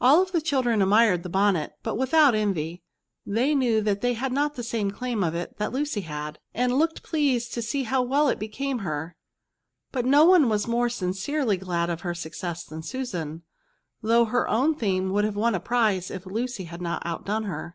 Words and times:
All 0.00 0.24
the 0.24 0.40
children 0.40 0.80
admired 0.80 1.24
the 1.24 1.28
bonnet, 1.28 1.72
but 1.82 1.96
without 1.98 2.32
envy; 2.36 2.84
they 3.26 3.56
knew 3.56 3.80
they 3.80 4.12
had 4.14 4.30
not 4.32 4.54
the 4.54 4.62
same 4.62 4.92
claim 4.92 5.20
to 5.22 5.34
it 5.34 5.58
that 5.58 5.72
Lucy 5.72 6.02
had, 6.02 6.38
and 6.54 6.78
looked 6.78 7.02
pleased 7.02 7.52
to 7.54 7.60
see 7.60 7.82
how 7.82 8.04
weU 8.06 8.30
it 8.30 8.38
became 8.38 8.78
her; 8.86 9.16
but 9.90 10.04
no 10.06 10.24
one 10.26 10.48
was 10.48 10.68
more 10.68 10.88
sincerely 10.88 11.56
glad 11.56 11.90
of 11.90 12.02
her 12.02 12.14
success 12.14 12.62
than 12.62 12.84
Susan, 12.84 13.42
though 14.00 14.26
her 14.26 14.46
own 14.48 14.76
theme 14.76 15.10
would 15.10 15.24
have 15.24 15.34
won 15.34 15.54
the 15.54 15.58
prize 15.58 16.08
if 16.08 16.24
Lucy's 16.24 16.68
had 16.68 16.80
not 16.80 17.02
outdone 17.04 17.42
her. 17.42 17.72